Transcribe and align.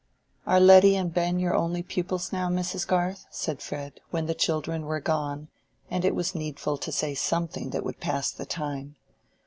"Are 0.47 0.59
Letty 0.59 0.95
and 0.95 1.13
Ben 1.13 1.37
your 1.37 1.53
only 1.53 1.83
pupils 1.83 2.33
now, 2.33 2.49
Mrs. 2.49 2.87
Garth?" 2.87 3.27
said 3.29 3.61
Fred, 3.61 4.01
when 4.09 4.25
the 4.25 4.33
children 4.33 4.87
were 4.87 4.99
gone 4.99 5.49
and 5.91 6.03
it 6.03 6.15
was 6.15 6.33
needful 6.33 6.79
to 6.79 6.91
say 6.91 7.13
something 7.13 7.69
that 7.69 7.83
would 7.85 7.99
pass 7.99 8.31
the 8.31 8.47
time. 8.47 8.95